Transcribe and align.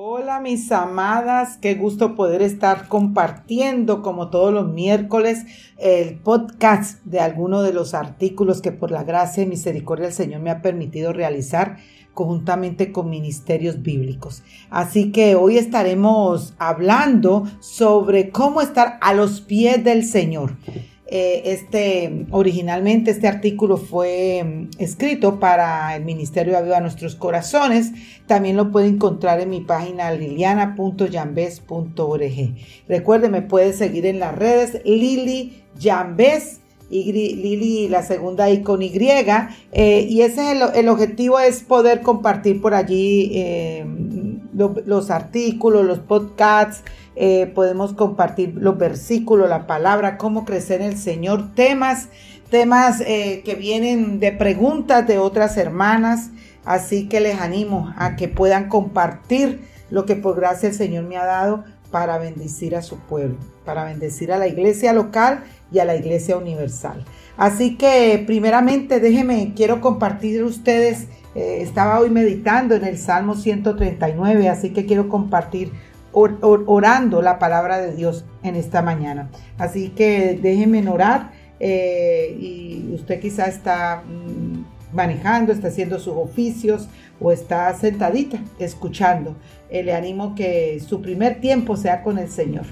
Hola 0.00 0.38
mis 0.38 0.70
amadas, 0.70 1.56
qué 1.56 1.74
gusto 1.74 2.14
poder 2.14 2.40
estar 2.40 2.86
compartiendo 2.86 4.00
como 4.00 4.30
todos 4.30 4.54
los 4.54 4.68
miércoles 4.68 5.44
el 5.76 6.20
podcast 6.20 7.04
de 7.04 7.18
alguno 7.18 7.62
de 7.62 7.72
los 7.72 7.94
artículos 7.94 8.62
que 8.62 8.70
por 8.70 8.92
la 8.92 9.02
gracia 9.02 9.42
y 9.42 9.46
misericordia 9.46 10.04
del 10.04 10.14
Señor 10.14 10.40
me 10.40 10.50
ha 10.50 10.62
permitido 10.62 11.12
realizar 11.12 11.78
conjuntamente 12.14 12.92
con 12.92 13.10
ministerios 13.10 13.82
bíblicos. 13.82 14.44
Así 14.70 15.10
que 15.10 15.34
hoy 15.34 15.58
estaremos 15.58 16.54
hablando 16.58 17.48
sobre 17.58 18.30
cómo 18.30 18.60
estar 18.60 18.98
a 19.00 19.14
los 19.14 19.40
pies 19.40 19.82
del 19.82 20.04
Señor. 20.04 20.52
Eh, 21.10 21.52
este, 21.52 22.26
originalmente 22.30 23.10
este 23.10 23.28
artículo 23.28 23.78
fue 23.78 24.44
mm, 24.44 24.68
escrito 24.78 25.40
para 25.40 25.96
el 25.96 26.04
Ministerio 26.04 26.52
de 26.52 26.58
Aviva 26.58 26.80
Nuestros 26.80 27.14
Corazones. 27.14 27.92
También 28.26 28.58
lo 28.58 28.70
puede 28.70 28.88
encontrar 28.88 29.40
en 29.40 29.48
mi 29.48 29.62
página 29.62 30.12
liliana.yambes.org. 30.12 32.54
Recuerde, 32.88 33.30
me 33.30 33.40
puede 33.40 33.72
seguir 33.72 34.04
en 34.04 34.18
las 34.18 34.36
redes 34.36 34.82
Lili 34.84 35.62
Yambes. 35.78 36.60
Y 36.90 37.12
Lili, 37.12 37.88
la 37.88 38.02
segunda 38.02 38.50
I 38.50 38.62
con 38.62 38.80
Y, 38.80 38.90
eh, 39.72 40.06
y 40.08 40.22
ese 40.22 40.52
es 40.52 40.62
el, 40.74 40.88
objetivo 40.88 41.38
es 41.38 41.62
poder 41.62 42.00
compartir 42.00 42.62
por 42.62 42.72
allí 42.72 43.30
eh, 43.34 43.84
los 44.58 45.10
artículos, 45.10 45.84
los 45.84 46.00
podcasts, 46.00 46.82
eh, 47.16 47.46
podemos 47.54 47.94
compartir 47.94 48.54
los 48.56 48.76
versículos, 48.76 49.48
la 49.48 49.66
palabra, 49.66 50.18
cómo 50.18 50.44
crecer 50.44 50.80
en 50.80 50.88
el 50.88 50.98
Señor, 50.98 51.54
temas, 51.54 52.08
temas 52.50 53.00
eh, 53.00 53.42
que 53.44 53.54
vienen 53.54 54.20
de 54.20 54.32
preguntas 54.32 55.06
de 55.06 55.18
otras 55.18 55.56
hermanas. 55.56 56.30
Así 56.64 57.08
que 57.08 57.20
les 57.20 57.40
animo 57.40 57.92
a 57.96 58.16
que 58.16 58.28
puedan 58.28 58.68
compartir 58.68 59.60
lo 59.90 60.04
que 60.04 60.16
por 60.16 60.36
gracia 60.36 60.68
el 60.68 60.74
Señor 60.74 61.04
me 61.04 61.16
ha 61.16 61.24
dado 61.24 61.64
para 61.90 62.18
bendecir 62.18 62.76
a 62.76 62.82
su 62.82 62.98
pueblo, 62.98 63.36
para 63.64 63.84
bendecir 63.84 64.32
a 64.32 64.38
la 64.38 64.46
iglesia 64.46 64.92
local 64.92 65.44
y 65.72 65.78
a 65.78 65.84
la 65.84 65.96
iglesia 65.96 66.36
universal. 66.36 67.04
Así 67.36 67.76
que 67.76 68.22
primeramente 68.26 69.00
déjenme, 69.00 69.54
quiero 69.56 69.80
compartir 69.80 70.42
ustedes, 70.42 71.06
eh, 71.38 71.62
estaba 71.62 72.00
hoy 72.00 72.10
meditando 72.10 72.74
en 72.74 72.84
el 72.84 72.98
Salmo 72.98 73.36
139, 73.36 74.48
así 74.48 74.70
que 74.70 74.86
quiero 74.86 75.08
compartir 75.08 75.70
orando 76.10 77.22
la 77.22 77.38
palabra 77.38 77.78
de 77.78 77.94
Dios 77.94 78.24
en 78.42 78.56
esta 78.56 78.82
mañana. 78.82 79.30
Así 79.56 79.90
que 79.90 80.36
déjenme 80.42 80.88
orar 80.88 81.30
eh, 81.60 82.36
y 82.40 82.90
usted 82.92 83.20
quizá 83.20 83.46
está 83.46 84.02
mm, 84.04 84.96
manejando, 84.96 85.52
está 85.52 85.68
haciendo 85.68 86.00
sus 86.00 86.16
oficios 86.16 86.88
o 87.20 87.30
está 87.30 87.72
sentadita 87.74 88.40
escuchando. 88.58 89.36
Eh, 89.70 89.84
le 89.84 89.94
animo 89.94 90.34
que 90.34 90.80
su 90.80 91.00
primer 91.00 91.40
tiempo 91.40 91.76
sea 91.76 92.02
con 92.02 92.18
el 92.18 92.30
Señor 92.30 92.64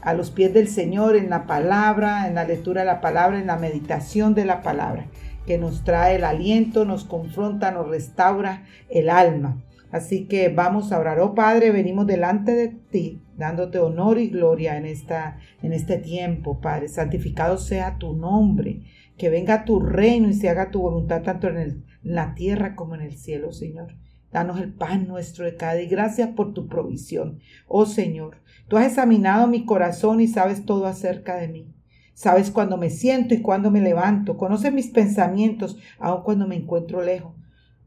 a 0.00 0.14
los 0.14 0.30
pies 0.30 0.54
del 0.54 0.68
Señor 0.68 1.16
en 1.16 1.28
la 1.28 1.46
palabra, 1.46 2.28
en 2.28 2.36
la 2.36 2.44
lectura 2.44 2.82
de 2.82 2.86
la 2.86 3.00
palabra, 3.00 3.40
en 3.40 3.48
la 3.48 3.56
meditación 3.56 4.34
de 4.34 4.44
la 4.44 4.62
palabra, 4.62 5.06
que 5.46 5.58
nos 5.58 5.84
trae 5.84 6.16
el 6.16 6.24
aliento, 6.24 6.84
nos 6.84 7.04
confronta, 7.04 7.70
nos 7.70 7.88
restaura 7.88 8.64
el 8.88 9.08
alma. 9.08 9.62
Así 9.90 10.26
que 10.26 10.48
vamos 10.48 10.92
a 10.92 10.98
orar. 10.98 11.20
Oh 11.20 11.34
Padre, 11.34 11.70
venimos 11.70 12.06
delante 12.06 12.52
de 12.52 12.68
ti, 12.68 13.22
dándote 13.36 13.78
honor 13.78 14.18
y 14.18 14.28
gloria 14.28 14.76
en, 14.76 14.84
esta, 14.84 15.38
en 15.62 15.72
este 15.72 15.98
tiempo, 15.98 16.60
Padre. 16.60 16.88
Santificado 16.88 17.56
sea 17.56 17.96
tu 17.98 18.14
nombre. 18.14 18.82
Que 19.16 19.30
venga 19.30 19.64
tu 19.64 19.80
reino 19.80 20.28
y 20.28 20.34
se 20.34 20.50
haga 20.50 20.70
tu 20.70 20.82
voluntad 20.82 21.22
tanto 21.22 21.48
en, 21.48 21.56
en 21.56 21.84
la 22.02 22.34
tierra 22.34 22.76
como 22.76 22.94
en 22.94 23.00
el 23.00 23.16
cielo, 23.16 23.52
Señor. 23.52 23.94
Danos 24.30 24.60
el 24.60 24.74
pan 24.74 25.08
nuestro 25.08 25.46
de 25.46 25.56
cada 25.56 25.74
día 25.74 25.84
y 25.84 25.88
gracias 25.88 26.30
por 26.30 26.52
tu 26.52 26.68
provisión. 26.68 27.38
Oh 27.66 27.86
Señor, 27.86 28.42
tú 28.68 28.76
has 28.76 28.86
examinado 28.86 29.46
mi 29.46 29.64
corazón 29.64 30.20
y 30.20 30.28
sabes 30.28 30.66
todo 30.66 30.84
acerca 30.86 31.36
de 31.36 31.48
mí. 31.48 31.75
Sabes 32.16 32.50
cuando 32.50 32.78
me 32.78 32.88
siento 32.88 33.34
y 33.34 33.42
cuando 33.42 33.70
me 33.70 33.82
levanto. 33.82 34.38
Conoces 34.38 34.72
mis 34.72 34.86
pensamientos, 34.86 35.76
aun 35.98 36.22
cuando 36.22 36.48
me 36.48 36.56
encuentro 36.56 37.02
lejos. 37.02 37.34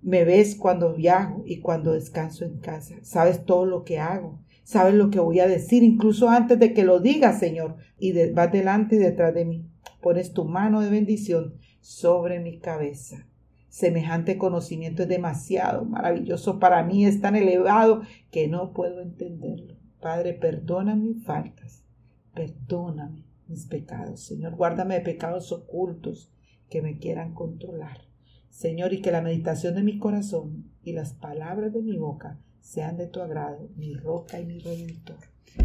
Me 0.04 0.24
ves 0.24 0.54
cuando 0.54 0.94
viajo 0.94 1.42
y 1.48 1.62
cuando 1.62 1.94
descanso 1.94 2.46
en 2.46 2.60
casa. 2.60 2.98
Sabes 3.02 3.44
todo 3.44 3.66
lo 3.66 3.84
que 3.84 3.98
hago. 3.98 4.38
Sabes 4.64 4.94
lo 4.94 5.10
que 5.10 5.20
voy 5.20 5.40
a 5.40 5.48
decir, 5.48 5.82
incluso 5.82 6.30
antes 6.30 6.60
de 6.60 6.76
que 6.76 6.84
lo 6.84 7.00
diga, 7.00 7.34
Señor. 7.34 7.78
Y 7.98 8.14
vas 8.30 8.52
delante 8.52 8.98
y 8.98 9.00
detrás 9.00 9.34
de 9.34 9.46
mí. 9.46 9.66
Pones 10.00 10.32
tu 10.32 10.46
mano 10.46 10.82
de 10.82 10.92
bendición 10.92 11.56
sobre 11.82 12.40
mi 12.40 12.60
cabeza. 12.60 13.26
Semejante 13.70 14.38
conocimiento 14.38 15.02
es 15.02 15.10
demasiado 15.10 15.86
maravilloso 15.86 16.60
para 16.60 16.84
mí, 16.84 17.04
es 17.04 17.20
tan 17.20 17.36
elevado 17.36 18.04
que 18.30 18.48
no 18.48 18.74
puedo 18.74 19.02
entenderlo. 19.02 19.74
Padre, 20.00 20.34
perdona 20.34 20.96
mis 20.96 21.24
faltas, 21.24 21.84
perdóname 22.36 23.29
mis 23.50 23.66
pecados. 23.66 24.22
Señor, 24.22 24.56
guárdame 24.56 24.96
de 24.96 25.02
pecados 25.02 25.52
ocultos 25.52 26.32
que 26.70 26.82
me 26.82 26.98
quieran 26.98 27.34
controlar. 27.34 28.02
Señor, 28.50 28.94
y 28.94 29.02
que 29.02 29.12
la 29.12 29.22
meditación 29.22 29.76
de 29.76 29.84
mi 29.84 30.00
corazón 30.00 30.72
y 30.84 30.94
las 30.94 31.14
palabras 31.14 31.74
de 31.74 31.82
mi 31.82 31.98
boca 31.98 32.40
sean 32.62 32.98
de 32.98 33.08
tu 33.08 33.22
agrado, 33.22 33.70
mi 33.76 33.94
roca 33.94 34.40
y 34.40 34.46
mi 34.46 34.60
redentor. 34.60 35.18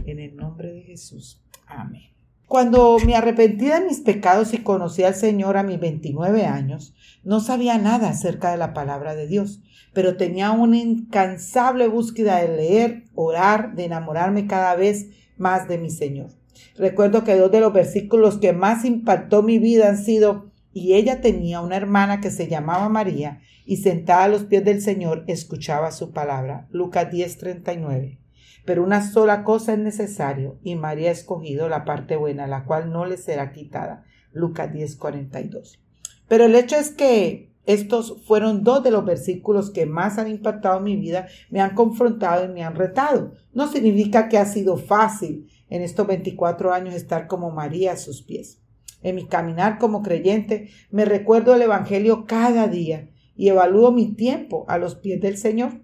En 0.07 0.19
el 0.19 0.37
nombre 0.37 0.73
de 0.73 0.83
Jesús. 0.83 1.43
Amén. 1.67 2.15
Cuando 2.47 2.99
me 3.05 3.17
arrepentí 3.17 3.67
de 3.67 3.81
mis 3.81 4.01
pecados 4.01 4.53
y 4.53 4.59
conocí 4.59 5.03
al 5.03 5.15
Señor 5.15 5.57
a 5.57 5.63
mis 5.63 5.81
29 5.81 6.45
años, 6.45 6.95
no 7.23 7.41
sabía 7.41 7.79
nada 7.79 8.11
acerca 8.11 8.51
de 8.51 8.59
la 8.59 8.75
palabra 8.75 9.15
de 9.15 9.27
Dios, 9.27 9.63
pero 9.93 10.17
tenía 10.17 10.53
una 10.53 10.77
incansable 10.77 11.89
búsqueda 11.89 12.37
de 12.37 12.57
leer, 12.57 13.05
orar, 13.15 13.75
de 13.75 13.87
enamorarme 13.87 14.47
cada 14.47 14.77
vez 14.77 15.09
más 15.37 15.69
de 15.69 15.79
mi 15.79 15.91
Señor. 15.91 16.31
Recuerdo 16.77 17.25
que 17.25 17.37
dos 17.37 17.53
de 17.53 17.61
los 17.61 17.73
versículos 17.73 18.39
que 18.39 18.53
más 18.53 18.85
impactó 18.85 19.43
mi 19.43 19.59
vida 19.59 19.89
han 19.89 19.99
sido 19.99 20.51
y 20.73 20.95
ella 20.95 21.21
tenía 21.21 21.61
una 21.61 21.77
hermana 21.77 22.21
que 22.21 22.33
se 22.33 22.49
llamaba 22.49 22.89
María 22.89 23.41
y 23.65 23.77
sentada 23.77 24.25
a 24.25 24.29
los 24.29 24.45
pies 24.45 24.65
del 24.65 24.83
Señor 24.83 25.25
escuchaba 25.29 25.93
su 25.93 26.13
palabra. 26.13 26.67
Lucas 26.71 27.11
10:39. 27.11 28.19
Pero 28.65 28.83
una 28.83 29.09
sola 29.09 29.45
cosa 29.45 29.75
es 29.75 29.79
necesario 29.79 30.59
y 30.63 30.75
María 30.75 31.11
ha 31.11 31.13
escogido 31.13 31.69
la 31.69 31.85
parte 31.85 32.17
buena, 32.17 32.47
la 32.47 32.65
cual 32.65 32.91
no 32.91 33.07
le 33.07 33.19
será 33.19 33.53
quitada. 33.53 34.05
Lucas 34.33 34.73
10:42. 34.73 35.79
Pero 36.27 36.45
el 36.45 36.57
hecho 36.57 36.77
es 36.77 36.91
que 36.91 37.55
estos 37.67 38.23
fueron 38.27 38.63
dos 38.63 38.83
de 38.83 38.91
los 38.91 39.05
versículos 39.05 39.71
que 39.71 39.87
más 39.87 40.19
han 40.19 40.29
impactado 40.29 40.81
mi 40.81 40.97
vida, 40.97 41.29
me 41.51 41.61
han 41.61 41.75
confrontado 41.75 42.45
y 42.45 42.49
me 42.49 42.63
han 42.63 42.75
retado. 42.75 43.33
No 43.53 43.69
significa 43.69 44.29
que 44.29 44.39
ha 44.39 44.45
sido 44.45 44.77
fácil 44.77 45.49
en 45.69 45.83
estos 45.83 46.07
24 46.07 46.73
años 46.73 46.95
estar 46.95 47.27
como 47.27 47.51
María 47.51 47.93
a 47.93 47.97
sus 47.97 48.23
pies. 48.23 48.61
En 49.03 49.17
mi 49.17 49.27
caminar 49.27 49.79
como 49.79 50.03
creyente 50.03 50.71
me 50.91 51.05
recuerdo 51.05 51.55
el 51.55 51.63
Evangelio 51.63 52.27
cada 52.27 52.69
día 52.69 53.11
y 53.37 53.49
evalúo 53.49 53.93
mi 53.93 54.15
tiempo 54.15 54.65
a 54.69 54.79
los 54.79 54.95
pies 54.95 55.21
del 55.21 55.37
Señor. 55.37 55.81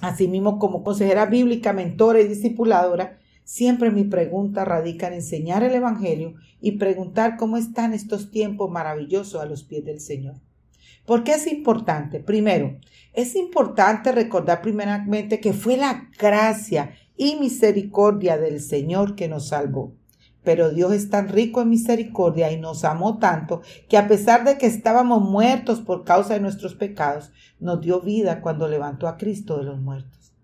Asimismo, 0.00 0.58
como 0.58 0.82
consejera 0.82 1.26
bíblica, 1.26 1.72
mentora 1.72 2.20
y 2.20 2.26
discipuladora, 2.26 3.20
siempre 3.44 3.90
mi 3.90 4.04
pregunta 4.04 4.64
radica 4.64 5.06
en 5.06 5.14
enseñar 5.14 5.62
el 5.62 5.74
Evangelio 5.74 6.34
y 6.60 6.72
preguntar 6.72 7.36
cómo 7.36 7.56
están 7.56 7.92
estos 7.92 8.30
tiempos 8.30 8.70
maravillosos 8.70 9.40
a 9.40 9.46
los 9.46 9.62
pies 9.62 9.84
del 9.84 10.00
Señor. 10.00 10.34
¿Por 11.06 11.24
qué 11.24 11.32
es 11.32 11.46
importante? 11.46 12.20
Primero, 12.20 12.78
es 13.12 13.34
importante 13.34 14.12
recordar 14.12 14.62
primeramente 14.62 15.40
que 15.40 15.52
fue 15.52 15.76
la 15.76 16.08
gracia 16.18 16.94
y 17.16 17.36
misericordia 17.36 18.38
del 18.38 18.60
Señor 18.60 19.14
que 19.14 19.28
nos 19.28 19.48
salvó. 19.48 19.94
Pero 20.42 20.70
Dios 20.70 20.92
es 20.92 21.08
tan 21.08 21.28
rico 21.28 21.62
en 21.62 21.70
misericordia 21.70 22.50
y 22.50 22.58
nos 22.58 22.84
amó 22.84 23.18
tanto 23.18 23.62
que 23.88 23.96
a 23.96 24.08
pesar 24.08 24.44
de 24.44 24.58
que 24.58 24.66
estábamos 24.66 25.22
muertos 25.22 25.80
por 25.80 26.04
causa 26.04 26.34
de 26.34 26.40
nuestros 26.40 26.74
pecados, 26.74 27.30
nos 27.60 27.80
dio 27.80 28.00
vida 28.00 28.40
cuando 28.40 28.66
levantó 28.66 29.06
a 29.06 29.16
Cristo 29.16 29.58
de 29.58 29.64
los 29.64 29.80
muertos. 29.80 30.34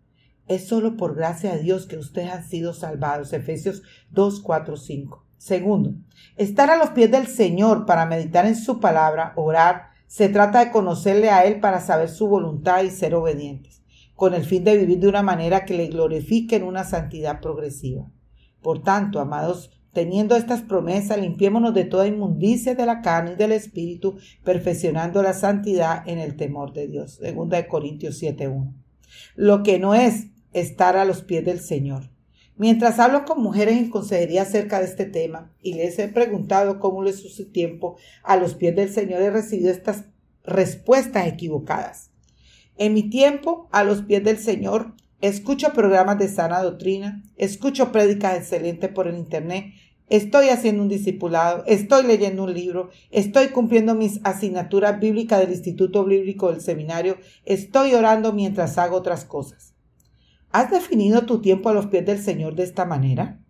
Es 0.47 0.67
solo 0.67 0.97
por 0.97 1.15
gracia 1.15 1.55
de 1.55 1.63
Dios 1.63 1.87
que 1.87 1.97
ustedes 1.97 2.31
han 2.31 2.45
sido 2.45 2.73
salvados. 2.73 3.33
Efesios 3.33 3.83
2, 4.11 4.41
4, 4.41 4.77
5. 4.77 5.25
Segundo, 5.37 5.95
estar 6.37 6.71
a 6.71 6.77
los 6.77 6.91
pies 6.91 7.11
del 7.11 7.27
Señor 7.27 7.87
para 7.87 8.07
meditar 8.07 8.47
en 8.47 8.57
su 8.57 8.81
palabra, 8.81 9.35
orar, 9.37 9.91
se 10.09 10.29
trata 10.29 10.65
de 10.65 10.73
conocerle 10.73 11.31
a 11.31 11.45
Él 11.45 11.61
para 11.61 11.81
saber 11.81 12.09
su 12.09 12.27
voluntad 12.27 12.83
y 12.83 12.91
ser 12.91 13.15
obedientes, 13.15 13.83
con 14.19 14.35
el 14.35 14.43
fin 14.43 14.65
de 14.65 14.77
vivir 14.77 14.99
de 14.99 15.07
una 15.07 15.23
manera 15.23 15.65
que 15.65 15.77
le 15.77 15.87
glorifique 15.87 16.57
en 16.57 16.65
una 16.65 16.83
santidad 16.83 17.41
progresiva. 17.41 18.11
Por 18.61 18.83
tanto, 18.83 19.21
amados, 19.21 19.71
Teniendo 19.93 20.37
estas 20.37 20.63
promesas, 20.63 21.19
limpiémonos 21.19 21.75
de 21.75 21.85
toda 21.85 22.07
inmundicia 22.07 22.75
de 22.75 22.87
la 22.87 23.01
carne 23.01 23.33
y 23.33 23.37
del 23.37 23.53
espíritu, 23.53 24.19
perfeccionando 24.45 25.23
la 25.23 25.33
santidad 25.33 26.07
en 26.07 26.19
el 26.19 26.37
temor 26.37 26.73
de 26.73 26.87
Dios. 26.87 27.15
Segunda 27.15 27.57
de 27.57 27.67
Corintios 27.67 28.23
7.1. 28.23 28.75
Lo 29.35 29.63
que 29.63 29.79
no 29.79 29.95
es 29.95 30.27
estar 30.53 30.97
a 30.97 31.05
los 31.05 31.23
pies 31.23 31.45
del 31.45 31.59
Señor. 31.59 32.11
Mientras 32.57 32.99
hablo 32.99 33.25
con 33.25 33.43
mujeres 33.43 33.79
en 33.79 33.91
consejería 33.91 34.43
acerca 34.43 34.79
de 34.79 34.87
este 34.87 35.07
tema 35.07 35.53
y 35.63 35.75
les 35.75 35.99
he 35.99 36.09
preguntado 36.09 36.81
cómo 36.81 37.03
les 37.03 37.17
su 37.17 37.51
tiempo 37.51 37.97
a 38.23 38.37
los 38.37 38.55
pies 38.55 38.77
del 38.77 38.91
Señor, 38.91 39.23
he 39.23 39.31
recibido 39.31 39.71
estas 39.71 40.05
respuestas 40.45 41.27
equivocadas. 41.27 42.11
En 42.79 42.95
mi 42.95 43.11
tiempo 43.11 43.69
a 43.73 43.83
los 43.83 44.03
pies 44.03 44.23
del 44.23 44.39
Señor 44.39 44.95
escucho 45.21 45.73
programas 45.73 46.17
de 46.21 46.29
sana 46.29 46.63
doctrina, 46.63 47.25
escucho 47.37 47.91
prédicas 47.91 48.37
excelentes 48.37 48.89
por 48.91 49.09
el 49.09 49.19
Internet, 49.19 49.75
estoy 50.09 50.51
haciendo 50.51 50.83
un 50.83 50.89
discipulado, 50.89 51.65
estoy 51.67 52.07
leyendo 52.07 52.45
un 52.45 52.55
libro, 52.55 52.91
estoy 53.11 53.49
cumpliendo 53.49 53.97
mis 53.97 54.21
asignaturas 54.23 55.01
bíblicas 55.01 55.41
del 55.41 55.51
Instituto 55.51 56.05
Bíblico 56.05 56.53
del 56.53 56.61
Seminario, 56.61 57.17
estoy 57.45 57.95
orando 57.95 58.33
mientras 58.33 58.79
hago 58.79 58.97
otras 58.97 59.25
cosas. 59.25 59.75
¿Has 60.53 60.71
definido 60.71 61.27
tu 61.27 61.41
tiempo 61.41 61.71
a 61.71 61.75
los 61.75 61.87
pies 61.87 62.07
del 62.07 62.23
Señor 62.23 62.55
de 62.55 62.63
esta 62.63 62.85
manera? 62.85 63.41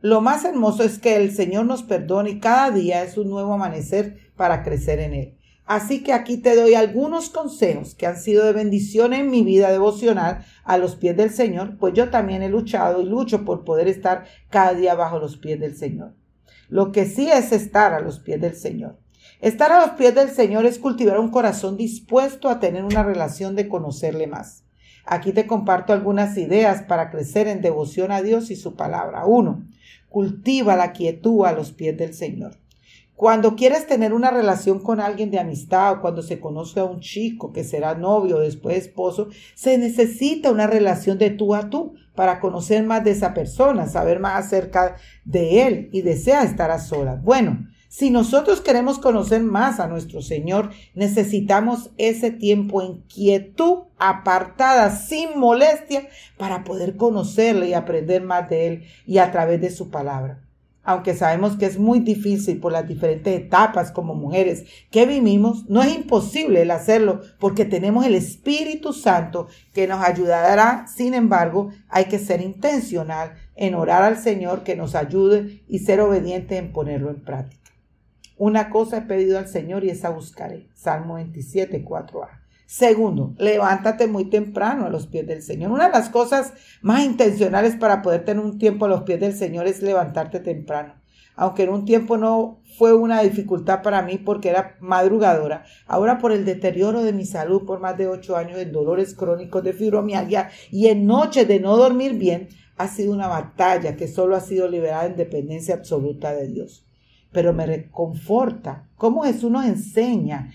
Lo 0.00 0.20
más 0.20 0.44
hermoso 0.44 0.82
es 0.82 0.98
que 0.98 1.14
el 1.14 1.30
Señor 1.30 1.66
nos 1.66 1.84
perdone 1.84 2.30
y 2.30 2.40
cada 2.40 2.72
día 2.72 3.04
es 3.04 3.16
un 3.16 3.30
nuevo 3.30 3.54
amanecer 3.54 4.32
para 4.34 4.64
crecer 4.64 4.98
en 4.98 5.14
Él. 5.14 5.38
Así 5.64 6.02
que 6.02 6.12
aquí 6.12 6.38
te 6.38 6.56
doy 6.56 6.74
algunos 6.74 7.30
consejos 7.30 7.94
que 7.94 8.06
han 8.06 8.18
sido 8.18 8.44
de 8.44 8.52
bendición 8.52 9.12
en 9.12 9.30
mi 9.30 9.42
vida 9.42 9.70
devocional 9.70 10.44
a 10.64 10.76
los 10.76 10.96
pies 10.96 11.16
del 11.16 11.30
Señor, 11.30 11.78
pues 11.78 11.94
yo 11.94 12.10
también 12.10 12.42
he 12.42 12.48
luchado 12.48 13.00
y 13.00 13.06
lucho 13.06 13.44
por 13.44 13.64
poder 13.64 13.88
estar 13.88 14.24
cada 14.50 14.74
día 14.74 14.94
bajo 14.94 15.18
los 15.18 15.36
pies 15.36 15.60
del 15.60 15.76
Señor. 15.76 16.14
Lo 16.68 16.90
que 16.90 17.06
sí 17.06 17.30
es 17.30 17.52
estar 17.52 17.92
a 17.92 18.00
los 18.00 18.18
pies 18.18 18.40
del 18.40 18.56
Señor. 18.56 18.98
Estar 19.40 19.72
a 19.72 19.86
los 19.86 19.90
pies 19.96 20.14
del 20.14 20.30
Señor 20.30 20.66
es 20.66 20.78
cultivar 20.78 21.20
un 21.20 21.30
corazón 21.30 21.76
dispuesto 21.76 22.48
a 22.48 22.60
tener 22.60 22.84
una 22.84 23.02
relación 23.02 23.54
de 23.56 23.68
conocerle 23.68 24.26
más. 24.26 24.64
Aquí 25.04 25.32
te 25.32 25.46
comparto 25.46 25.92
algunas 25.92 26.36
ideas 26.38 26.82
para 26.82 27.10
crecer 27.10 27.48
en 27.48 27.60
devoción 27.60 28.12
a 28.12 28.22
Dios 28.22 28.50
y 28.50 28.56
su 28.56 28.74
palabra. 28.74 29.26
Uno, 29.26 29.64
cultiva 30.08 30.76
la 30.76 30.92
quietud 30.92 31.44
a 31.44 31.52
los 31.52 31.72
pies 31.72 31.96
del 31.96 32.14
Señor. 32.14 32.56
Cuando 33.16 33.54
quieres 33.54 33.86
tener 33.86 34.14
una 34.14 34.30
relación 34.30 34.80
con 34.80 34.98
alguien 34.98 35.30
de 35.30 35.38
amistad 35.38 35.92
o 35.92 36.00
cuando 36.00 36.22
se 36.22 36.40
conoce 36.40 36.80
a 36.80 36.84
un 36.84 37.00
chico 37.00 37.52
que 37.52 37.62
será 37.62 37.94
novio 37.94 38.38
después 38.38 38.78
esposo, 38.78 39.28
se 39.54 39.78
necesita 39.78 40.50
una 40.50 40.66
relación 40.66 41.18
de 41.18 41.30
tú 41.30 41.54
a 41.54 41.70
tú 41.70 41.94
para 42.14 42.40
conocer 42.40 42.82
más 42.84 43.04
de 43.04 43.12
esa 43.12 43.32
persona, 43.32 43.86
saber 43.86 44.18
más 44.18 44.46
acerca 44.46 44.96
de 45.24 45.66
él 45.66 45.88
y 45.92 46.02
desea 46.02 46.42
estar 46.42 46.70
a 46.70 46.80
solas. 46.80 47.22
Bueno, 47.22 47.68
si 47.88 48.10
nosotros 48.10 48.60
queremos 48.60 48.98
conocer 48.98 49.42
más 49.42 49.78
a 49.78 49.86
nuestro 49.86 50.22
Señor, 50.22 50.70
necesitamos 50.94 51.90
ese 51.98 52.30
tiempo 52.30 52.82
en 52.82 53.02
quietud, 53.02 53.84
apartada, 53.98 54.90
sin 54.90 55.38
molestia, 55.38 56.08
para 56.38 56.64
poder 56.64 56.96
conocerle 56.96 57.68
y 57.68 57.74
aprender 57.74 58.22
más 58.22 58.48
de 58.48 58.66
Él 58.66 58.84
y 59.06 59.18
a 59.18 59.30
través 59.30 59.60
de 59.60 59.70
su 59.70 59.90
palabra 59.90 60.42
aunque 60.84 61.14
sabemos 61.14 61.56
que 61.56 61.66
es 61.66 61.78
muy 61.78 62.00
difícil 62.00 62.58
por 62.58 62.72
las 62.72 62.86
diferentes 62.86 63.34
etapas 63.34 63.92
como 63.92 64.14
mujeres 64.14 64.64
que 64.90 65.06
vivimos, 65.06 65.68
no 65.68 65.82
es 65.82 65.94
imposible 65.94 66.62
el 66.62 66.70
hacerlo 66.70 67.20
porque 67.38 67.64
tenemos 67.64 68.04
el 68.04 68.14
Espíritu 68.14 68.92
Santo 68.92 69.48
que 69.72 69.86
nos 69.86 70.04
ayudará. 70.04 70.86
Sin 70.88 71.14
embargo, 71.14 71.70
hay 71.88 72.06
que 72.06 72.18
ser 72.18 72.40
intencional 72.40 73.34
en 73.54 73.74
orar 73.74 74.02
al 74.02 74.18
Señor 74.18 74.64
que 74.64 74.76
nos 74.76 74.94
ayude 74.94 75.62
y 75.68 75.80
ser 75.80 76.00
obediente 76.00 76.56
en 76.56 76.72
ponerlo 76.72 77.10
en 77.10 77.22
práctica. 77.22 77.62
Una 78.36 78.70
cosa 78.70 78.98
he 78.98 79.02
pedido 79.02 79.38
al 79.38 79.46
Señor 79.46 79.84
y 79.84 79.90
esa 79.90 80.10
buscaré. 80.10 80.68
Salmo 80.74 81.14
27, 81.14 81.84
4a. 81.84 82.41
Segundo, 82.72 83.34
levántate 83.36 84.06
muy 84.06 84.30
temprano 84.30 84.86
a 84.86 84.88
los 84.88 85.06
pies 85.06 85.26
del 85.26 85.42
Señor. 85.42 85.72
Una 85.72 85.88
de 85.88 85.92
las 85.92 86.08
cosas 86.08 86.54
más 86.80 87.04
intencionales 87.04 87.76
para 87.76 88.00
poder 88.00 88.24
tener 88.24 88.42
un 88.42 88.56
tiempo 88.56 88.86
a 88.86 88.88
los 88.88 89.02
pies 89.02 89.20
del 89.20 89.34
Señor 89.34 89.66
es 89.66 89.82
levantarte 89.82 90.40
temprano. 90.40 90.94
Aunque 91.36 91.64
en 91.64 91.68
un 91.68 91.84
tiempo 91.84 92.16
no 92.16 92.62
fue 92.78 92.94
una 92.94 93.20
dificultad 93.20 93.82
para 93.82 94.00
mí 94.00 94.16
porque 94.16 94.48
era 94.48 94.78
madrugadora, 94.80 95.66
ahora 95.86 96.16
por 96.16 96.32
el 96.32 96.46
deterioro 96.46 97.02
de 97.02 97.12
mi 97.12 97.26
salud 97.26 97.66
por 97.66 97.78
más 97.78 97.98
de 97.98 98.08
ocho 98.08 98.38
años 98.38 98.58
en 98.58 98.72
dolores 98.72 99.12
crónicos 99.12 99.62
de 99.62 99.74
fibromialgia 99.74 100.48
y 100.70 100.86
en 100.86 101.04
noches 101.04 101.46
de 101.46 101.60
no 101.60 101.76
dormir 101.76 102.14
bien, 102.14 102.48
ha 102.78 102.88
sido 102.88 103.12
una 103.12 103.28
batalla 103.28 103.96
que 103.96 104.08
solo 104.08 104.34
ha 104.34 104.40
sido 104.40 104.66
liberada 104.66 105.04
en 105.04 105.16
dependencia 105.16 105.74
absoluta 105.74 106.32
de 106.32 106.48
Dios. 106.48 106.86
Pero 107.32 107.52
me 107.52 107.66
reconforta 107.66 108.88
cómo 108.96 109.24
Jesús 109.24 109.50
nos 109.50 109.66
enseña 109.66 110.52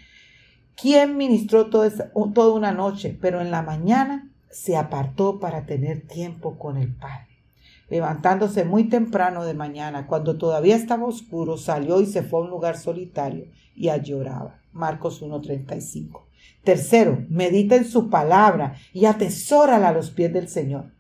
¿Quién 0.79 1.18
ministró 1.18 1.71
toda 1.71 2.53
una 2.53 2.71
noche, 2.71 3.18
pero 3.19 3.41
en 3.41 3.50
la 3.50 3.63
mañana 3.63 4.29
se 4.51 4.75
apartó 4.75 5.39
para 5.39 5.65
tener 5.65 6.07
tiempo 6.07 6.57
con 6.57 6.77
el 6.77 6.94
Padre. 6.95 7.27
Levantándose 7.89 8.65
muy 8.65 8.85
temprano 8.85 9.45
de 9.45 9.53
mañana, 9.53 10.07
cuando 10.07 10.38
todavía 10.38 10.75
estaba 10.75 11.06
oscuro, 11.06 11.57
salió 11.57 12.01
y 12.01 12.06
se 12.06 12.21
fue 12.21 12.41
a 12.41 12.44
un 12.44 12.50
lugar 12.50 12.77
solitario 12.77 13.45
y 13.75 13.89
allí 13.89 14.13
oraba. 14.13 14.59
Marcos 14.71 15.21
1.35. 15.21 16.25
Tercero, 16.63 17.25
medita 17.29 17.75
en 17.75 17.85
su 17.85 18.09
palabra 18.09 18.75
y 18.94 19.06
atesórala 19.06 19.89
a 19.89 19.94
los 19.94 20.12
pies 20.12 20.33
del 20.33 20.47
Señor. 20.47 20.91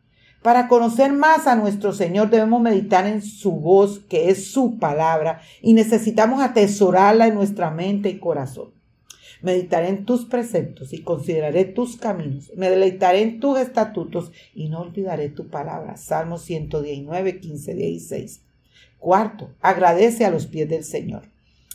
Para 0.41 0.67
conocer 0.67 1.11
más 1.11 1.45
a 1.45 1.55
nuestro 1.55 1.93
Señor 1.93 2.29
debemos 2.29 2.61
meditar 2.61 3.05
en 3.05 3.21
su 3.21 3.51
voz, 3.51 3.99
que 3.99 4.29
es 4.29 4.51
su 4.51 4.77
palabra, 4.79 5.41
y 5.61 5.73
necesitamos 5.73 6.41
atesorarla 6.41 7.27
en 7.27 7.35
nuestra 7.35 7.69
mente 7.69 8.09
y 8.09 8.19
corazón. 8.19 8.76
Meditaré 9.41 9.89
en 9.89 10.05
tus 10.05 10.25
preceptos 10.25 10.93
y 10.93 11.03
consideraré 11.03 11.65
tus 11.65 11.97
caminos. 11.97 12.51
Me 12.55 12.69
deleitaré 12.69 13.21
en 13.21 13.39
tus 13.39 13.59
estatutos 13.59 14.31
y 14.53 14.69
no 14.69 14.81
olvidaré 14.81 15.29
tu 15.29 15.47
palabra. 15.47 15.97
Salmo 15.97 16.37
119, 16.37 17.39
15, 17.39 17.73
16. 17.73 18.41
Cuarto, 18.97 19.51
agradece 19.61 20.25
a 20.25 20.31
los 20.31 20.47
pies 20.47 20.69
del 20.69 20.83
Señor. 20.83 21.29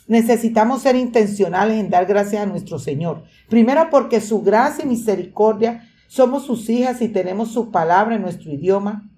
Necesitamos 0.07 0.81
ser 0.81 0.95
intencionales 0.95 1.79
en 1.79 1.89
dar 1.89 2.05
gracias 2.05 2.43
a 2.43 2.45
nuestro 2.45 2.77
Señor. 2.79 3.23
Primero 3.49 3.89
porque 3.89 4.19
su 4.19 4.41
gracia 4.41 4.83
y 4.83 4.89
misericordia 4.89 5.89
somos 6.07 6.45
sus 6.45 6.69
hijas 6.69 7.01
y 7.01 7.07
tenemos 7.07 7.51
su 7.51 7.71
palabra 7.71 8.15
en 8.15 8.21
nuestro 8.21 8.51
idioma. 8.51 9.09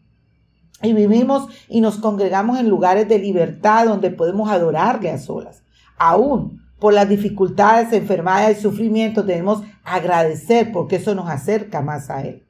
Y 0.83 0.93
vivimos 0.93 1.47
y 1.67 1.81
nos 1.81 1.97
congregamos 1.97 2.59
en 2.59 2.69
lugares 2.69 3.07
de 3.07 3.17
libertad 3.17 3.87
donde 3.87 4.11
podemos 4.11 4.49
adorarle 4.49 5.09
a 5.09 5.17
solas. 5.17 5.63
Aún 5.97 6.64
por 6.79 6.93
las 6.93 7.07
dificultades, 7.07 7.93
enfermedades 7.93 8.59
y 8.59 8.61
sufrimientos, 8.61 9.25
debemos 9.25 9.63
agradecer 9.83 10.71
porque 10.71 10.97
eso 10.97 11.15
nos 11.15 11.29
acerca 11.29 11.81
más 11.81 12.09
a 12.09 12.21
Él. 12.21 12.43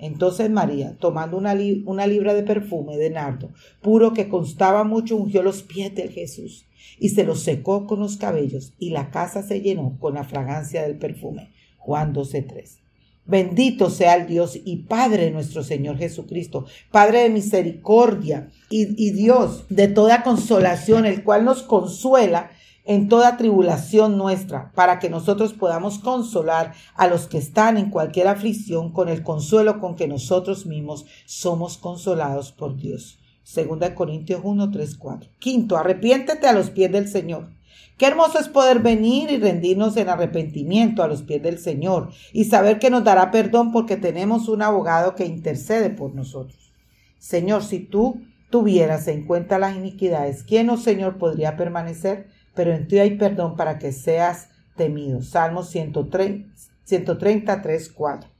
Entonces 0.00 0.48
María, 0.50 0.96
tomando 0.98 1.36
una, 1.36 1.54
libra 1.54 2.32
de 2.32 2.42
perfume 2.42 2.96
de 2.96 3.10
nardo, 3.10 3.50
puro 3.82 4.14
que 4.14 4.28
constaba 4.28 4.82
mucho, 4.82 5.16
ungió 5.16 5.42
los 5.42 5.62
pies 5.62 5.94
de 5.94 6.08
Jesús 6.08 6.66
y 6.98 7.10
se 7.10 7.24
los 7.24 7.42
secó 7.42 7.86
con 7.86 8.00
los 8.00 8.16
cabellos 8.16 8.72
y 8.78 8.90
la 8.90 9.10
casa 9.10 9.42
se 9.42 9.60
llenó 9.60 9.98
con 10.00 10.14
la 10.14 10.24
fragancia 10.24 10.82
del 10.82 10.96
perfume. 10.96 11.52
Juan 11.76 12.14
12.3. 12.14 12.78
Bendito 13.26 13.90
sea 13.90 14.14
el 14.14 14.26
Dios 14.26 14.58
y 14.64 14.84
Padre 14.84 15.30
nuestro 15.30 15.62
Señor 15.62 15.98
Jesucristo, 15.98 16.64
Padre 16.90 17.20
de 17.20 17.30
misericordia 17.30 18.48
y 18.70 19.10
Dios 19.12 19.66
de 19.68 19.88
toda 19.88 20.22
consolación, 20.22 21.04
el 21.04 21.22
cual 21.22 21.44
nos 21.44 21.62
consuela 21.62 22.50
en 22.90 23.08
toda 23.08 23.36
tribulación 23.36 24.18
nuestra, 24.18 24.72
para 24.74 24.98
que 24.98 25.08
nosotros 25.08 25.52
podamos 25.52 26.00
consolar 26.00 26.72
a 26.96 27.06
los 27.06 27.28
que 27.28 27.38
están 27.38 27.78
en 27.78 27.88
cualquier 27.88 28.26
aflicción 28.26 28.90
con 28.90 29.08
el 29.08 29.22
consuelo 29.22 29.78
con 29.78 29.94
que 29.94 30.08
nosotros 30.08 30.66
mismos 30.66 31.06
somos 31.24 31.78
consolados 31.78 32.50
por 32.50 32.74
Dios. 32.74 33.20
Segunda 33.44 33.94
Corintios 33.94 34.40
1, 34.42 34.72
3, 34.72 34.96
4. 34.96 35.30
Quinto, 35.38 35.76
arrepiéntete 35.76 36.48
a 36.48 36.52
los 36.52 36.70
pies 36.70 36.90
del 36.90 37.06
Señor. 37.06 37.50
Qué 37.96 38.06
hermoso 38.06 38.40
es 38.40 38.48
poder 38.48 38.80
venir 38.80 39.30
y 39.30 39.38
rendirnos 39.38 39.96
en 39.96 40.08
arrepentimiento 40.08 41.04
a 41.04 41.06
los 41.06 41.22
pies 41.22 41.44
del 41.44 41.60
Señor 41.60 42.10
y 42.32 42.46
saber 42.46 42.80
que 42.80 42.90
nos 42.90 43.04
dará 43.04 43.30
perdón 43.30 43.70
porque 43.70 43.98
tenemos 43.98 44.48
un 44.48 44.62
abogado 44.62 45.14
que 45.14 45.26
intercede 45.26 45.90
por 45.90 46.12
nosotros. 46.12 46.72
Señor, 47.20 47.62
si 47.62 47.78
tú 47.78 48.20
tuvieras 48.50 49.06
en 49.06 49.26
cuenta 49.26 49.60
las 49.60 49.76
iniquidades, 49.76 50.42
¿quién, 50.42 50.68
oh 50.70 50.76
Señor, 50.76 51.18
podría 51.18 51.56
permanecer? 51.56 52.39
Pero 52.60 52.74
en 52.74 52.86
ti 52.86 52.98
hay 52.98 53.16
perdón 53.16 53.56
para 53.56 53.78
que 53.78 53.90
seas 53.90 54.50
temido. 54.76 55.22
Salmo 55.22 55.62
130, 55.62 56.54
133, 56.84 57.88
4. 57.88 58.30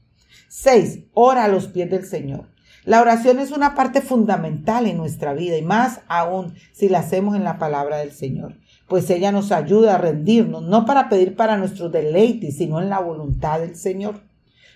6. 0.47 0.99
Ora 1.15 1.45
a 1.45 1.47
los 1.47 1.65
pies 1.65 1.89
del 1.89 2.05
Señor. 2.05 2.45
La 2.85 3.01
oración 3.01 3.39
es 3.39 3.49
una 3.49 3.73
parte 3.73 3.99
fundamental 3.99 4.85
en 4.85 4.97
nuestra 4.97 5.33
vida 5.33 5.57
y 5.57 5.63
más 5.63 6.01
aún 6.07 6.53
si 6.71 6.87
la 6.87 6.99
hacemos 6.99 7.35
en 7.35 7.43
la 7.43 7.57
palabra 7.57 7.97
del 7.97 8.11
Señor, 8.11 8.59
pues 8.87 9.09
ella 9.09 9.31
nos 9.31 9.51
ayuda 9.51 9.95
a 9.95 9.97
rendirnos, 9.97 10.61
no 10.61 10.85
para 10.85 11.09
pedir 11.09 11.35
para 11.35 11.57
nuestro 11.57 11.89
deleite, 11.89 12.51
sino 12.51 12.79
en 12.79 12.89
la 12.89 12.99
voluntad 12.99 13.59
del 13.59 13.75
Señor. 13.75 14.21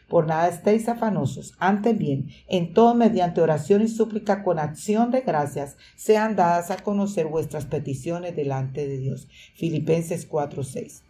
Por 0.07 0.27
nada 0.27 0.47
estéis 0.47 0.87
afanosos, 0.87 1.55
antes 1.57 1.97
bien, 1.97 2.29
en 2.47 2.73
todo 2.73 2.93
mediante 2.93 3.41
oración 3.41 3.81
y 3.81 3.87
súplica 3.87 4.43
con 4.43 4.59
acción 4.59 5.09
de 5.09 5.21
gracias, 5.21 5.77
sean 5.95 6.35
dadas 6.35 6.69
a 6.69 6.77
conocer 6.77 7.25
vuestras 7.25 7.65
peticiones 7.65 8.35
delante 8.35 8.87
de 8.87 8.99
Dios. 8.99 9.27
Filipenses 9.55 10.27
4:6. 10.29 11.01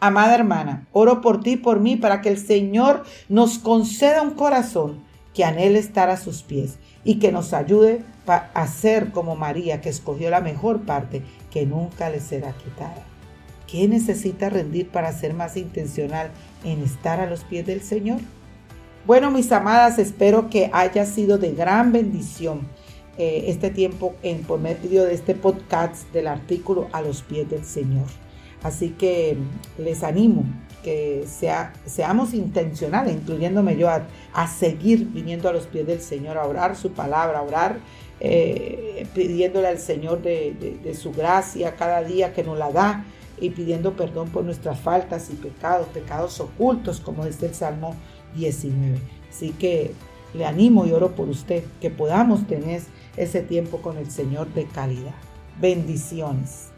Amada 0.00 0.34
hermana, 0.34 0.88
oro 0.92 1.20
por 1.20 1.40
ti 1.40 1.52
y 1.52 1.56
por 1.58 1.78
mí 1.78 1.96
para 1.96 2.22
que 2.22 2.30
el 2.30 2.38
Señor 2.38 3.04
nos 3.28 3.58
conceda 3.58 4.22
un 4.22 4.30
corazón 4.30 5.04
que 5.34 5.44
anhele 5.44 5.78
estar 5.78 6.10
a 6.10 6.16
sus 6.16 6.42
pies 6.42 6.78
y 7.04 7.18
que 7.18 7.30
nos 7.30 7.52
ayude 7.52 8.02
a 8.26 8.66
ser 8.66 9.10
como 9.10 9.36
María, 9.36 9.80
que 9.80 9.88
escogió 9.88 10.30
la 10.30 10.40
mejor 10.40 10.82
parte 10.82 11.22
que 11.50 11.66
nunca 11.66 12.10
le 12.10 12.20
será 12.20 12.52
quitada. 12.52 13.04
¿Qué 13.66 13.86
necesita 13.86 14.50
rendir 14.50 14.88
para 14.88 15.12
ser 15.12 15.34
más 15.34 15.56
intencional 15.56 16.30
en 16.64 16.82
estar 16.82 17.20
a 17.20 17.30
los 17.30 17.44
pies 17.44 17.66
del 17.66 17.82
Señor? 17.82 18.20
Bueno, 19.06 19.30
mis 19.30 19.50
amadas, 19.50 19.98
espero 19.98 20.50
que 20.50 20.70
haya 20.74 21.06
sido 21.06 21.38
de 21.38 21.52
gran 21.52 21.90
bendición 21.90 22.68
eh, 23.16 23.44
este 23.46 23.70
tiempo 23.70 24.14
en, 24.22 24.42
por 24.42 24.60
medio 24.60 25.04
de 25.04 25.14
este 25.14 25.34
podcast 25.34 26.12
del 26.12 26.26
artículo 26.26 26.86
A 26.92 27.00
los 27.00 27.22
pies 27.22 27.48
del 27.48 27.64
Señor. 27.64 28.06
Así 28.62 28.90
que 28.90 29.38
les 29.78 30.02
animo 30.02 30.44
que 30.84 31.24
sea, 31.26 31.72
seamos 31.86 32.34
intencionales, 32.34 33.14
incluyéndome 33.14 33.78
yo, 33.78 33.88
a, 33.88 34.46
seguir 34.46 35.06
viniendo 35.06 35.48
a 35.48 35.54
los 35.54 35.66
pies 35.66 35.86
del 35.86 36.02
Señor, 36.02 36.36
a 36.36 36.46
orar 36.46 36.76
su 36.76 36.92
palabra, 36.92 37.38
a 37.38 37.42
orar 37.42 37.78
eh, 38.20 39.06
pidiéndole 39.14 39.68
al 39.68 39.78
Señor 39.78 40.20
de, 40.20 40.94
su 40.94 41.10
gracia 41.12 41.74
cada 41.74 42.02
día 42.02 42.34
que 42.34 42.44
nos 42.44 42.58
la 42.58 42.70
da 42.70 43.04
y 43.40 43.48
pidiendo 43.48 43.94
perdón 43.94 44.28
por 44.28 44.44
nuestras 44.44 44.78
faltas 44.78 45.30
y 45.30 45.36
pecados, 45.36 45.88
pecados 45.88 46.38
ocultos, 46.38 47.00
como 47.00 47.24
dice 47.24 47.46
el 47.46 47.54
Salmo 47.54 47.96
19. 48.34 48.98
Así 49.30 49.50
que 49.50 49.92
le 50.34 50.46
animo 50.46 50.86
y 50.86 50.92
oro 50.92 51.14
por 51.14 51.28
usted, 51.28 51.64
que 51.80 51.90
podamos 51.90 52.46
tener 52.46 52.82
ese 53.16 53.42
tiempo 53.42 53.78
con 53.78 53.98
el 53.98 54.10
Señor 54.10 54.52
de 54.54 54.66
calidad. 54.66 55.14
Bendiciones. 55.60 56.69